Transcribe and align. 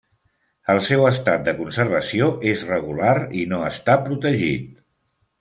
El 0.73 0.79
seu 0.85 1.03
estat 1.09 1.43
de 1.49 1.53
conservació 1.59 2.31
és 2.53 2.65
regular 2.71 3.13
i 3.43 3.45
no 3.53 3.61
està 3.69 4.01
protegit. 4.09 4.67